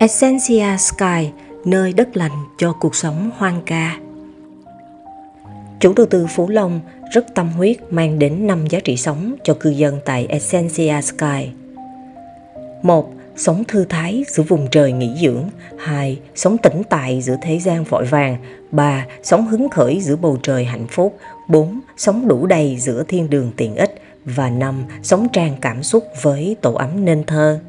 Essentia 0.00 0.76
Sky, 0.78 1.30
nơi 1.64 1.92
đất 1.92 2.16
lành 2.16 2.44
cho 2.58 2.72
cuộc 2.72 2.94
sống 2.94 3.30
hoang 3.36 3.62
ca. 3.66 3.98
Chủ 5.80 5.92
đầu 5.96 6.06
tư 6.06 6.26
Phú 6.26 6.48
Long 6.48 6.80
rất 7.12 7.34
tâm 7.34 7.48
huyết 7.48 7.76
mang 7.90 8.18
đến 8.18 8.46
5 8.46 8.66
giá 8.66 8.80
trị 8.80 8.96
sống 8.96 9.34
cho 9.44 9.54
cư 9.54 9.70
dân 9.70 10.00
tại 10.04 10.26
Essentia 10.26 11.00
Sky. 11.02 11.50
1. 12.82 13.12
Sống 13.36 13.64
thư 13.68 13.84
thái 13.84 14.24
giữa 14.28 14.42
vùng 14.42 14.66
trời 14.70 14.92
nghỉ 14.92 15.10
dưỡng 15.22 15.44
2. 15.78 16.18
Sống 16.34 16.58
tĩnh 16.58 16.82
tại 16.88 17.22
giữa 17.22 17.36
thế 17.42 17.58
gian 17.58 17.84
vội 17.84 18.04
vàng 18.04 18.36
3. 18.70 19.06
Sống 19.22 19.46
hứng 19.46 19.68
khởi 19.68 20.00
giữa 20.00 20.16
bầu 20.16 20.38
trời 20.42 20.64
hạnh 20.64 20.86
phúc 20.90 21.18
4. 21.48 21.80
Sống 21.96 22.28
đủ 22.28 22.46
đầy 22.46 22.76
giữa 22.76 23.04
thiên 23.08 23.30
đường 23.30 23.52
tiện 23.56 23.76
ích 23.76 24.02
và 24.24 24.50
5. 24.50 24.84
Sống 25.02 25.28
tràn 25.28 25.56
cảm 25.60 25.82
xúc 25.82 26.04
với 26.22 26.56
tổ 26.60 26.74
ấm 26.74 27.04
nên 27.04 27.24
thơ 27.24 27.60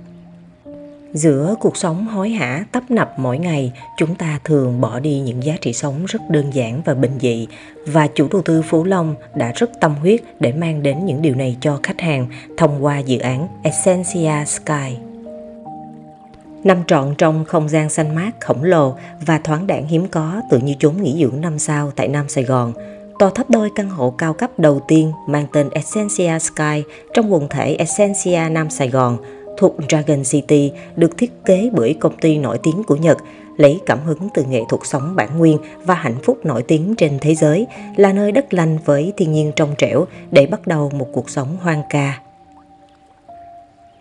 giữa 1.14 1.56
cuộc 1.60 1.78
sống 1.78 2.08
hối 2.08 2.30
hả, 2.30 2.66
tấp 2.72 2.84
nập 2.92 3.14
mỗi 3.18 3.38
ngày, 3.38 3.72
chúng 3.98 4.16
ta 4.16 4.40
thường 4.44 4.82
bỏ 4.82 5.00
đi 5.00 5.20
những 5.20 5.44
giá 5.44 5.54
trị 5.62 5.74
sống 5.74 6.06
rất 6.06 6.22
đơn 6.30 6.54
giản 6.54 6.82
và 6.86 6.94
bình 6.94 7.18
dị 7.22 7.48
và 7.88 8.08
chủ 8.08 8.28
đầu 8.32 8.42
tư 8.42 8.62
phú 8.62 8.84
long 8.84 9.16
đã 9.36 9.52
rất 9.56 9.80
tâm 9.80 9.96
huyết 9.96 10.22
để 10.40 10.52
mang 10.52 10.84
đến 10.84 11.06
những 11.06 11.22
điều 11.22 11.36
này 11.36 11.58
cho 11.62 11.80
khách 11.84 12.02
hàng 12.02 12.28
thông 12.58 12.84
qua 12.84 13.00
dự 13.00 13.20
án 13.20 13.48
essentia 13.64 14.46
sky 14.46 14.96
nằm 16.64 16.84
trọn 16.88 17.16
trong 17.18 17.46
không 17.46 17.70
gian 17.70 17.90
xanh 17.90 18.16
mát, 18.16 18.32
khổng 18.40 18.64
lồ 18.64 18.96
và 19.26 19.38
thoáng 19.38 19.68
đãng 19.68 19.88
hiếm 19.88 20.08
có 20.08 20.42
tự 20.52 20.58
như 20.58 20.74
chốn 20.80 21.02
nghỉ 21.02 21.24
dưỡng 21.24 21.42
năm 21.42 21.60
sao 21.60 21.92
tại 21.96 22.08
Nam 22.08 22.30
Sài 22.30 22.44
Gòn. 22.44 22.74
Tòa 23.20 23.30
thấp 23.30 23.50
đôi 23.50 23.70
căn 23.76 23.90
hộ 23.90 24.14
cao 24.18 24.34
cấp 24.34 24.60
đầu 24.60 24.82
tiên 24.88 25.12
mang 25.28 25.46
tên 25.54 25.70
Essentia 25.70 26.40
Sky 26.40 26.84
trong 27.14 27.34
quần 27.34 27.48
thể 27.50 27.76
Essentia 27.76 28.50
Nam 28.52 28.70
Sài 28.70 28.90
Gòn 28.90 29.18
thuật 29.62 29.74
Dragon 29.90 30.24
City 30.24 30.72
được 30.96 31.18
thiết 31.18 31.32
kế 31.46 31.70
bởi 31.74 31.94
công 31.94 32.18
ty 32.18 32.38
nổi 32.38 32.58
tiếng 32.64 32.84
của 32.88 32.96
Nhật, 32.96 33.18
lấy 33.58 33.80
cảm 33.86 34.00
hứng 34.06 34.28
từ 34.34 34.44
nghệ 34.44 34.62
thuật 34.70 34.82
sống 34.86 35.16
bản 35.16 35.38
nguyên 35.38 35.58
và 35.84 35.96
hạnh 35.96 36.18
phúc 36.24 36.38
nổi 36.44 36.64
tiếng 36.64 36.96
trên 36.96 37.18
thế 37.22 37.36
giới, 37.36 37.68
là 37.96 38.14
nơi 38.14 38.32
đất 38.32 38.54
lành 38.54 38.78
với 38.86 39.14
thiên 39.18 39.32
nhiên 39.32 39.52
trong 39.56 39.76
trẻo 39.78 40.06
để 40.32 40.46
bắt 40.46 40.68
đầu 40.68 40.92
một 40.96 41.08
cuộc 41.14 41.30
sống 41.30 41.58
hoang 41.62 41.82
ca. 41.90 42.20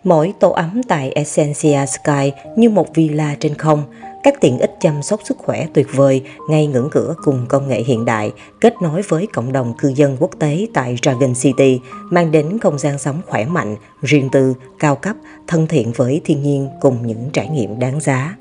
Mỗi 0.03 0.33
tổ 0.39 0.49
ấm 0.49 0.81
tại 0.83 1.11
Essentia 1.11 1.85
Sky 1.85 2.31
như 2.55 2.69
một 2.69 2.95
villa 2.95 3.35
trên 3.39 3.55
không, 3.55 3.83
các 4.23 4.41
tiện 4.41 4.59
ích 4.59 4.75
chăm 4.79 5.01
sóc 5.03 5.19
sức 5.23 5.37
khỏe 5.37 5.67
tuyệt 5.73 5.87
vời 5.93 6.23
ngay 6.49 6.67
ngưỡng 6.67 6.89
cửa 6.91 7.15
cùng 7.23 7.45
công 7.49 7.67
nghệ 7.67 7.83
hiện 7.83 8.05
đại 8.05 8.31
kết 8.61 8.73
nối 8.81 9.01
với 9.01 9.27
cộng 9.33 9.51
đồng 9.51 9.73
cư 9.77 9.93
dân 9.95 10.17
quốc 10.19 10.31
tế 10.39 10.67
tại 10.73 10.97
Dragon 11.03 11.33
City 11.33 11.79
mang 12.09 12.31
đến 12.31 12.59
không 12.59 12.79
gian 12.79 12.97
sống 12.99 13.21
khỏe 13.27 13.45
mạnh, 13.45 13.75
riêng 14.01 14.29
tư, 14.31 14.53
cao 14.79 14.95
cấp, 14.95 15.15
thân 15.47 15.67
thiện 15.67 15.91
với 15.91 16.21
thiên 16.25 16.43
nhiên 16.43 16.69
cùng 16.81 17.07
những 17.07 17.29
trải 17.33 17.49
nghiệm 17.49 17.79
đáng 17.79 17.99
giá 17.99 18.35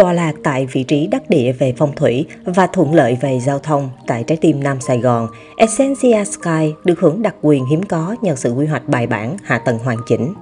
tọa 0.00 0.12
lạc 0.12 0.32
tại 0.42 0.66
vị 0.66 0.82
trí 0.82 1.06
đắc 1.06 1.30
địa 1.30 1.52
về 1.52 1.74
phong 1.76 1.92
thủy 1.96 2.26
và 2.44 2.66
thuận 2.66 2.94
lợi 2.94 3.18
về 3.20 3.40
giao 3.40 3.58
thông 3.58 3.90
tại 4.06 4.24
trái 4.24 4.38
tim 4.40 4.62
Nam 4.62 4.80
Sài 4.80 4.98
Gòn, 4.98 5.28
Essentia 5.56 6.24
Sky 6.24 6.72
được 6.84 7.00
hưởng 7.00 7.22
đặc 7.22 7.34
quyền 7.42 7.66
hiếm 7.66 7.82
có 7.82 8.16
nhờ 8.22 8.34
sự 8.36 8.52
quy 8.52 8.66
hoạch 8.66 8.88
bài 8.88 9.06
bản, 9.06 9.36
hạ 9.42 9.58
tầng 9.58 9.78
hoàn 9.78 9.98
chỉnh. 10.06 10.34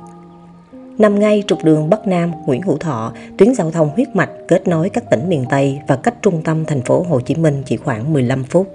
Nằm 0.98 1.18
ngay 1.18 1.44
trục 1.46 1.64
đường 1.64 1.90
Bắc 1.90 2.06
Nam 2.06 2.32
Nguyễn 2.46 2.62
Hữu 2.62 2.78
Thọ, 2.78 3.12
tuyến 3.38 3.54
giao 3.54 3.70
thông 3.70 3.90
huyết 3.90 4.16
mạch 4.16 4.30
kết 4.48 4.68
nối 4.68 4.88
các 4.88 5.10
tỉnh 5.10 5.28
miền 5.28 5.44
Tây 5.50 5.80
và 5.86 5.96
cách 5.96 6.14
trung 6.22 6.42
tâm 6.44 6.64
thành 6.64 6.82
phố 6.82 7.04
Hồ 7.08 7.20
Chí 7.20 7.34
Minh 7.34 7.62
chỉ 7.66 7.76
khoảng 7.76 8.12
15 8.12 8.44
phút. 8.44 8.74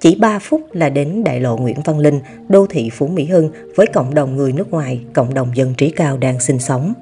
Chỉ 0.00 0.16
3 0.20 0.38
phút 0.38 0.60
là 0.72 0.88
đến 0.88 1.24
đại 1.24 1.40
lộ 1.40 1.56
Nguyễn 1.56 1.76
Văn 1.84 1.98
Linh, 1.98 2.20
đô 2.48 2.66
thị 2.66 2.90
Phú 2.90 3.06
Mỹ 3.06 3.24
Hưng 3.24 3.50
với 3.76 3.86
cộng 3.86 4.14
đồng 4.14 4.36
người 4.36 4.52
nước 4.52 4.70
ngoài, 4.70 5.00
cộng 5.12 5.34
đồng 5.34 5.56
dân 5.56 5.74
trí 5.74 5.90
cao 5.90 6.16
đang 6.16 6.40
sinh 6.40 6.58
sống 6.58 6.92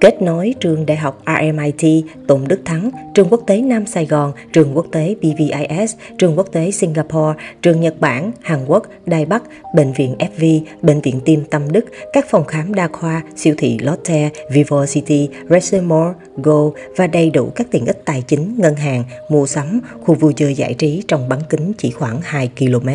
kết 0.00 0.22
nối 0.22 0.54
trường 0.60 0.86
đại 0.86 0.96
học 0.96 1.22
RMIT, 1.26 2.04
tụng 2.26 2.48
Đức 2.48 2.60
Thắng, 2.64 2.90
trường 3.14 3.28
quốc 3.30 3.40
tế 3.46 3.60
Nam 3.60 3.86
Sài 3.86 4.06
Gòn, 4.06 4.32
trường 4.52 4.76
quốc 4.76 4.86
tế 4.92 5.14
BVIS, 5.22 5.94
trường 6.18 6.38
quốc 6.38 6.52
tế 6.52 6.70
Singapore, 6.70 7.38
trường 7.62 7.80
Nhật 7.80 8.00
Bản, 8.00 8.32
Hàn 8.40 8.64
Quốc, 8.66 8.86
Đài 9.06 9.26
Bắc, 9.26 9.42
bệnh 9.74 9.92
viện 9.92 10.16
FV, 10.18 10.60
bệnh 10.82 11.00
viện 11.00 11.20
tim 11.24 11.44
Tâm 11.50 11.72
Đức, 11.72 11.84
các 12.12 12.26
phòng 12.30 12.44
khám 12.44 12.74
đa 12.74 12.88
khoa, 12.88 13.22
siêu 13.36 13.54
thị 13.58 13.78
Lotte, 13.78 14.30
Vivo 14.50 14.86
City, 14.86 15.28
Reservoir, 15.48 16.12
Go 16.36 16.70
và 16.96 17.06
đầy 17.06 17.30
đủ 17.30 17.52
các 17.54 17.66
tiện 17.70 17.86
ích 17.86 18.02
tài 18.04 18.22
chính, 18.26 18.54
ngân 18.58 18.74
hàng, 18.74 19.04
mua 19.28 19.46
sắm, 19.46 19.80
khu 20.04 20.14
vui 20.14 20.32
chơi 20.36 20.54
giải 20.54 20.74
trí 20.74 21.02
trong 21.08 21.28
bán 21.28 21.40
kính 21.48 21.72
chỉ 21.78 21.90
khoảng 21.90 22.20
2 22.22 22.50
km. 22.58 22.88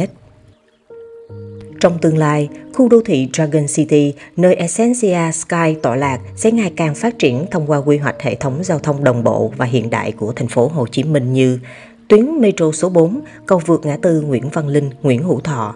Trong 1.81 1.97
tương 1.97 2.17
lai, 2.17 2.49
khu 2.73 2.89
đô 2.89 3.01
thị 3.05 3.29
Dragon 3.33 3.65
City, 3.67 4.13
nơi 4.37 4.55
Essentia 4.55 5.31
Sky 5.31 5.75
tọa 5.81 5.95
lạc 5.95 6.19
sẽ 6.35 6.51
ngày 6.51 6.71
càng 6.75 6.95
phát 6.95 7.19
triển 7.19 7.45
thông 7.51 7.67
qua 7.67 7.77
quy 7.77 7.97
hoạch 7.97 8.21
hệ 8.21 8.35
thống 8.35 8.63
giao 8.63 8.79
thông 8.79 9.03
đồng 9.03 9.23
bộ 9.23 9.53
và 9.57 9.65
hiện 9.65 9.89
đại 9.89 10.11
của 10.11 10.33
thành 10.35 10.47
phố 10.47 10.67
Hồ 10.67 10.87
Chí 10.87 11.03
Minh 11.03 11.33
như 11.33 11.59
tuyến 12.07 12.39
metro 12.39 12.71
số 12.71 12.89
4, 12.89 13.21
cầu 13.45 13.61
vượt 13.65 13.85
ngã 13.85 13.97
tư 14.01 14.21
Nguyễn 14.21 14.49
Văn 14.49 14.67
Linh, 14.67 14.89
Nguyễn 15.01 15.23
Hữu 15.23 15.39
Thọ. 15.39 15.75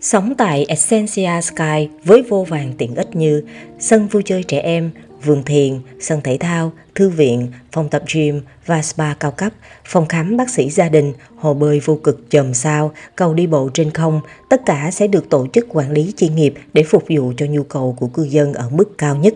Sống 0.00 0.34
tại 0.38 0.64
Essentia 0.68 1.40
Sky 1.42 1.88
với 2.04 2.22
vô 2.22 2.46
vàng 2.48 2.72
tiện 2.78 2.94
ích 2.94 3.16
như 3.16 3.44
sân 3.78 4.06
vui 4.06 4.22
chơi 4.22 4.42
trẻ 4.42 4.60
em, 4.60 4.90
vườn 5.24 5.42
thiền, 5.42 5.80
sân 6.00 6.20
thể 6.24 6.36
thao, 6.40 6.72
thư 6.94 7.08
viện, 7.08 7.52
phòng 7.72 7.88
tập 7.88 8.02
gym 8.14 8.40
và 8.66 8.82
spa 8.82 9.14
cao 9.14 9.30
cấp, 9.30 9.52
phòng 9.84 10.06
khám 10.06 10.36
bác 10.36 10.50
sĩ 10.50 10.70
gia 10.70 10.88
đình, 10.88 11.12
hồ 11.36 11.54
bơi 11.54 11.80
vô 11.80 11.98
cực 12.04 12.30
chòm 12.30 12.54
sao, 12.54 12.92
cầu 13.16 13.34
đi 13.34 13.46
bộ 13.46 13.70
trên 13.74 13.90
không, 13.90 14.20
tất 14.48 14.62
cả 14.66 14.90
sẽ 14.92 15.06
được 15.06 15.28
tổ 15.30 15.46
chức 15.52 15.66
quản 15.68 15.90
lý 15.90 16.12
chuyên 16.16 16.34
nghiệp 16.34 16.54
để 16.72 16.82
phục 16.82 17.04
vụ 17.08 17.32
cho 17.36 17.46
nhu 17.46 17.62
cầu 17.62 17.96
của 17.98 18.06
cư 18.06 18.22
dân 18.22 18.54
ở 18.54 18.68
mức 18.70 18.98
cao 18.98 19.16
nhất. 19.16 19.34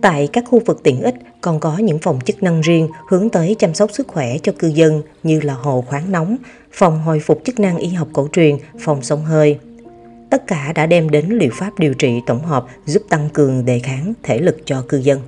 Tại 0.00 0.28
các 0.32 0.44
khu 0.48 0.60
vực 0.66 0.80
tiện 0.82 1.02
ích 1.02 1.14
còn 1.40 1.60
có 1.60 1.78
những 1.78 1.98
phòng 1.98 2.18
chức 2.24 2.42
năng 2.42 2.60
riêng 2.60 2.88
hướng 3.08 3.28
tới 3.28 3.56
chăm 3.58 3.74
sóc 3.74 3.90
sức 3.92 4.08
khỏe 4.08 4.38
cho 4.38 4.52
cư 4.58 4.68
dân 4.68 5.02
như 5.22 5.40
là 5.40 5.54
hồ 5.54 5.84
khoáng 5.88 6.12
nóng, 6.12 6.36
phòng 6.72 7.02
hồi 7.02 7.20
phục 7.20 7.40
chức 7.44 7.60
năng 7.60 7.78
y 7.78 7.88
học 7.88 8.08
cổ 8.12 8.28
truyền, 8.32 8.56
phòng 8.80 9.02
sông 9.02 9.24
hơi, 9.24 9.58
tất 10.30 10.46
cả 10.46 10.72
đã 10.74 10.86
đem 10.86 11.10
đến 11.10 11.26
liệu 11.28 11.50
pháp 11.52 11.78
điều 11.78 11.94
trị 11.94 12.20
tổng 12.26 12.44
hợp 12.44 12.64
giúp 12.86 13.02
tăng 13.08 13.28
cường 13.32 13.64
đề 13.64 13.78
kháng 13.78 14.12
thể 14.22 14.38
lực 14.38 14.56
cho 14.64 14.84
cư 14.88 14.98
dân. 14.98 15.20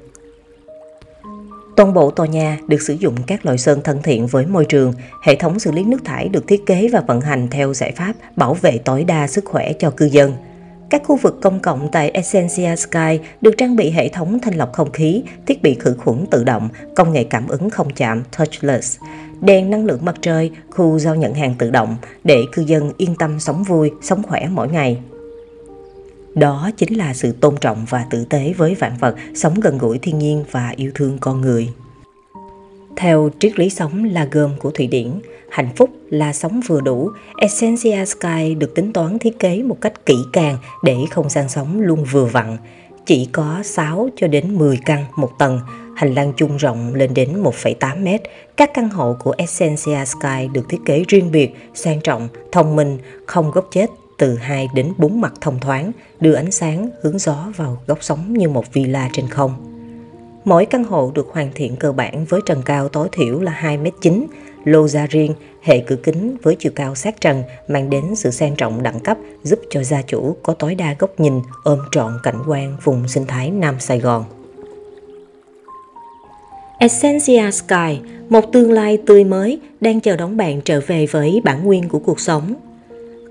Toàn 1.76 1.94
bộ 1.94 2.10
tòa 2.10 2.26
nhà 2.26 2.58
được 2.66 2.82
sử 2.82 2.94
dụng 2.94 3.14
các 3.26 3.46
loại 3.46 3.58
sơn 3.58 3.80
thân 3.84 4.02
thiện 4.02 4.26
với 4.26 4.46
môi 4.46 4.64
trường, 4.64 4.92
hệ 5.22 5.36
thống 5.36 5.58
xử 5.58 5.72
lý 5.72 5.84
nước 5.84 6.04
thải 6.04 6.28
được 6.28 6.46
thiết 6.48 6.66
kế 6.66 6.88
và 6.92 7.00
vận 7.00 7.20
hành 7.20 7.48
theo 7.50 7.74
giải 7.74 7.92
pháp 7.92 8.12
bảo 8.36 8.54
vệ 8.54 8.78
tối 8.78 9.04
đa 9.04 9.26
sức 9.26 9.44
khỏe 9.44 9.72
cho 9.72 9.90
cư 9.90 10.06
dân. 10.06 10.32
Các 10.90 11.02
khu 11.04 11.16
vực 11.16 11.38
công 11.42 11.60
cộng 11.60 11.88
tại 11.92 12.10
Essentia 12.10 12.76
Sky 12.76 13.18
được 13.40 13.54
trang 13.58 13.76
bị 13.76 13.90
hệ 13.90 14.08
thống 14.08 14.38
thanh 14.42 14.54
lọc 14.56 14.72
không 14.72 14.92
khí, 14.92 15.22
thiết 15.46 15.62
bị 15.62 15.76
khử 15.80 15.94
khuẩn 15.98 16.26
tự 16.26 16.44
động, 16.44 16.68
công 16.96 17.12
nghệ 17.12 17.24
cảm 17.24 17.48
ứng 17.48 17.70
không 17.70 17.90
chạm 17.90 18.22
touchless, 18.38 18.98
đèn 19.42 19.70
năng 19.70 19.86
lượng 19.86 20.04
mặt 20.04 20.14
trời, 20.20 20.50
khu 20.70 20.98
giao 20.98 21.14
nhận 21.14 21.34
hàng 21.34 21.54
tự 21.58 21.70
động 21.70 21.96
để 22.24 22.44
cư 22.52 22.62
dân 22.62 22.92
yên 22.96 23.14
tâm 23.18 23.40
sống 23.40 23.62
vui, 23.62 23.90
sống 24.02 24.22
khỏe 24.22 24.48
mỗi 24.50 24.68
ngày. 24.68 24.98
Đó 26.34 26.70
chính 26.76 26.98
là 26.98 27.14
sự 27.14 27.32
tôn 27.32 27.56
trọng 27.56 27.86
và 27.88 28.06
tử 28.10 28.24
tế 28.30 28.54
với 28.56 28.74
vạn 28.74 28.92
vật, 29.00 29.14
sống 29.34 29.60
gần 29.60 29.78
gũi 29.78 29.98
thiên 29.98 30.18
nhiên 30.18 30.44
và 30.50 30.72
yêu 30.76 30.90
thương 30.94 31.18
con 31.20 31.40
người. 31.40 31.68
Theo 32.96 33.30
triết 33.38 33.58
lý 33.58 33.70
sống 33.70 34.04
là 34.04 34.28
gồm 34.30 34.50
của 34.58 34.70
Thụy 34.70 34.86
Điển, 34.86 35.20
hạnh 35.50 35.68
phúc 35.76 35.90
là 36.10 36.32
sống 36.32 36.60
vừa 36.66 36.80
đủ, 36.80 37.10
Essentia 37.36 38.04
Sky 38.04 38.54
được 38.58 38.74
tính 38.74 38.92
toán 38.92 39.18
thiết 39.18 39.38
kế 39.38 39.62
một 39.62 39.80
cách 39.80 40.06
kỹ 40.06 40.16
càng 40.32 40.56
để 40.84 40.96
không 41.10 41.28
gian 41.28 41.48
sống 41.48 41.80
luôn 41.80 42.04
vừa 42.04 42.24
vặn. 42.24 42.56
Chỉ 43.06 43.28
có 43.32 43.60
6 43.64 44.08
cho 44.16 44.26
đến 44.26 44.58
10 44.58 44.78
căn 44.84 45.04
một 45.16 45.30
tầng, 45.38 45.60
hành 45.96 46.14
lang 46.14 46.32
chung 46.36 46.56
rộng 46.56 46.94
lên 46.94 47.14
đến 47.14 47.42
1,8 47.42 48.02
mét. 48.02 48.22
Các 48.56 48.70
căn 48.74 48.88
hộ 48.88 49.16
của 49.20 49.34
Essentia 49.38 50.04
Sky 50.04 50.48
được 50.52 50.68
thiết 50.68 50.80
kế 50.86 51.04
riêng 51.08 51.32
biệt, 51.32 51.54
sang 51.74 52.00
trọng, 52.00 52.28
thông 52.52 52.76
minh, 52.76 52.98
không 53.26 53.50
góc 53.50 53.68
chết 53.70 53.90
từ 54.18 54.34
2 54.36 54.68
đến 54.74 54.92
4 54.98 55.20
mặt 55.20 55.32
thông 55.40 55.60
thoáng, 55.60 55.92
đưa 56.20 56.34
ánh 56.34 56.50
sáng, 56.50 56.90
hướng 57.02 57.18
gió 57.18 57.52
vào 57.56 57.78
góc 57.86 57.98
sống 58.00 58.32
như 58.32 58.48
một 58.48 58.72
villa 58.72 59.10
trên 59.12 59.28
không. 59.28 59.72
Mỗi 60.44 60.66
căn 60.66 60.84
hộ 60.84 61.12
được 61.14 61.28
hoàn 61.32 61.50
thiện 61.54 61.76
cơ 61.76 61.92
bản 61.92 62.24
với 62.24 62.40
trần 62.46 62.62
cao 62.64 62.88
tối 62.88 63.08
thiểu 63.12 63.40
là 63.40 63.60
2m9, 63.62 64.26
lô 64.64 64.88
gia 64.88 65.06
riêng, 65.06 65.34
hệ 65.62 65.78
cửa 65.86 65.96
kính 65.96 66.36
với 66.42 66.56
chiều 66.58 66.72
cao 66.74 66.94
sát 66.94 67.20
trần 67.20 67.42
mang 67.68 67.90
đến 67.90 68.14
sự 68.14 68.30
sang 68.30 68.56
trọng 68.56 68.82
đẳng 68.82 69.00
cấp 69.00 69.16
giúp 69.42 69.58
cho 69.70 69.82
gia 69.82 70.02
chủ 70.02 70.36
có 70.42 70.54
tối 70.54 70.74
đa 70.74 70.94
góc 70.98 71.20
nhìn 71.20 71.40
ôm 71.64 71.78
trọn 71.90 72.12
cảnh 72.22 72.38
quan 72.46 72.76
vùng 72.84 73.08
sinh 73.08 73.26
thái 73.26 73.50
Nam 73.50 73.80
Sài 73.80 73.98
Gòn. 73.98 74.24
Essentia 76.82 77.50
Sky, 77.50 77.98
một 78.28 78.52
tương 78.52 78.72
lai 78.72 78.98
tươi 79.06 79.24
mới 79.24 79.60
đang 79.80 80.00
chờ 80.00 80.16
đón 80.16 80.36
bạn 80.36 80.60
trở 80.60 80.80
về 80.86 81.06
với 81.06 81.40
bản 81.44 81.64
nguyên 81.64 81.88
của 81.88 81.98
cuộc 81.98 82.20
sống. 82.20 82.54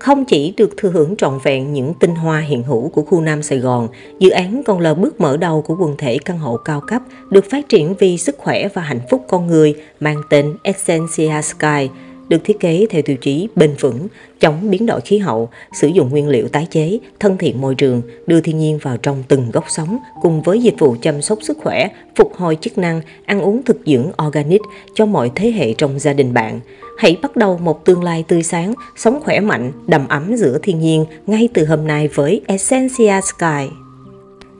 Không 0.00 0.24
chỉ 0.24 0.54
được 0.56 0.76
thừa 0.76 0.90
hưởng 0.90 1.16
trọn 1.16 1.38
vẹn 1.42 1.72
những 1.72 1.94
tinh 2.00 2.14
hoa 2.14 2.40
hiện 2.40 2.62
hữu 2.62 2.88
của 2.88 3.02
khu 3.02 3.20
Nam 3.20 3.42
Sài 3.42 3.58
Gòn, 3.58 3.88
dự 4.18 4.30
án 4.30 4.62
còn 4.62 4.80
là 4.80 4.94
bước 4.94 5.20
mở 5.20 5.36
đầu 5.36 5.62
của 5.62 5.76
quần 5.80 5.96
thể 5.98 6.18
căn 6.24 6.38
hộ 6.38 6.56
cao 6.56 6.80
cấp 6.80 7.02
được 7.30 7.44
phát 7.50 7.68
triển 7.68 7.94
vì 7.98 8.18
sức 8.18 8.38
khỏe 8.38 8.68
và 8.74 8.82
hạnh 8.82 9.00
phúc 9.10 9.24
con 9.28 9.46
người 9.46 9.74
mang 10.00 10.22
tên 10.30 10.56
Essentia 10.62 11.42
Sky, 11.42 11.88
được 12.32 12.44
thiết 12.44 12.60
kế 12.60 12.86
theo 12.90 13.02
tiêu 13.02 13.16
chí 13.16 13.48
bền 13.56 13.74
vững, 13.80 14.06
chống 14.40 14.70
biến 14.70 14.86
đổi 14.86 15.00
khí 15.00 15.18
hậu, 15.18 15.48
sử 15.72 15.88
dụng 15.88 16.10
nguyên 16.10 16.28
liệu 16.28 16.48
tái 16.48 16.66
chế, 16.70 16.98
thân 17.20 17.38
thiện 17.38 17.60
môi 17.60 17.74
trường, 17.74 18.02
đưa 18.26 18.40
thiên 18.40 18.58
nhiên 18.58 18.78
vào 18.82 18.96
trong 18.96 19.22
từng 19.28 19.50
góc 19.52 19.64
sống 19.68 19.98
cùng 20.22 20.42
với 20.42 20.62
dịch 20.62 20.74
vụ 20.78 20.96
chăm 21.02 21.22
sóc 21.22 21.38
sức 21.42 21.58
khỏe, 21.62 21.88
phục 22.16 22.36
hồi 22.36 22.58
chức 22.60 22.78
năng, 22.78 23.00
ăn 23.24 23.40
uống 23.40 23.62
thực 23.62 23.76
dưỡng 23.86 24.10
organic 24.26 24.60
cho 24.94 25.06
mọi 25.06 25.30
thế 25.34 25.50
hệ 25.50 25.74
trong 25.74 25.98
gia 25.98 26.12
đình 26.12 26.34
bạn. 26.34 26.60
Hãy 26.98 27.16
bắt 27.22 27.36
đầu 27.36 27.58
một 27.58 27.84
tương 27.84 28.02
lai 28.02 28.24
tươi 28.28 28.42
sáng, 28.42 28.74
sống 28.96 29.20
khỏe 29.24 29.40
mạnh, 29.40 29.72
đầm 29.86 30.08
ấm 30.08 30.36
giữa 30.36 30.58
thiên 30.62 30.80
nhiên 30.80 31.04
ngay 31.26 31.48
từ 31.54 31.64
hôm 31.64 31.86
nay 31.86 32.08
với 32.08 32.40
Essentia 32.46 33.20
Sky. 33.20 33.81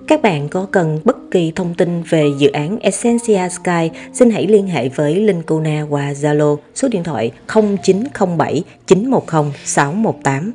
Các 0.09 0.23
bạn 0.23 0.49
có 0.49 0.67
cần 0.71 1.01
bất 1.05 1.17
kỳ 1.31 1.53
thông 1.57 1.75
tin 1.75 2.03
về 2.03 2.25
dự 2.39 2.51
án 2.51 2.79
Essentia 2.79 3.49
Sky, 3.49 3.91
xin 4.13 4.31
hãy 4.31 4.47
liên 4.47 4.67
hệ 4.67 4.89
với 4.89 5.17
Linh 5.17 5.43
Cuna 5.43 5.87
qua 5.91 6.13
Zalo 6.13 6.57
số 6.75 6.89
điện 6.89 7.05
thoại 7.05 7.33
0907 7.49 8.63
910 8.87 9.53
618. 9.65 10.53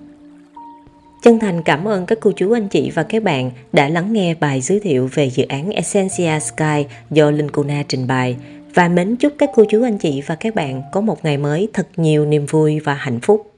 Chân 1.24 1.40
thành 1.40 1.64
cảm 1.64 1.88
ơn 1.88 2.06
các 2.06 2.18
cô 2.22 2.32
chú 2.32 2.52
anh 2.52 2.68
chị 2.68 2.92
và 2.96 3.04
các 3.04 3.24
bạn 3.24 3.52
đã 3.74 3.90
lắng 3.90 4.14
nghe 4.14 4.34
bài 4.34 4.62
giới 4.62 4.80
thiệu 4.80 5.10
về 5.14 5.30
dự 5.30 5.44
án 5.50 5.72
Essentia 5.72 6.40
Sky 6.40 6.86
do 7.12 7.32
Linh 7.32 7.52
Cuna 7.52 7.84
trình 7.88 8.08
bày 8.08 8.38
và 8.74 8.88
mến 8.88 9.16
chúc 9.16 9.34
các 9.38 9.50
cô 9.56 9.66
chú 9.70 9.84
anh 9.84 9.98
chị 9.98 10.22
và 10.22 10.36
các 10.36 10.56
bạn 10.56 10.82
có 10.92 11.02
một 11.02 11.26
ngày 11.26 11.38
mới 11.38 11.68
thật 11.74 11.88
nhiều 11.98 12.26
niềm 12.26 12.46
vui 12.46 12.80
và 12.80 12.94
hạnh 12.94 13.20
phúc. 13.20 13.57